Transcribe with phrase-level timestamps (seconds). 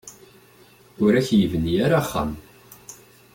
[1.03, 2.31] Ur ak-yebni ara axxam.